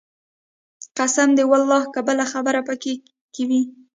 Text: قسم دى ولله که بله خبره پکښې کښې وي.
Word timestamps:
قسم 0.97 1.29
دى 1.37 1.43
ولله 1.51 1.83
که 1.93 1.99
بله 2.07 2.25
خبره 2.31 2.61
پکښې 2.67 2.93
کښې 3.33 3.43
وي. 3.49 3.61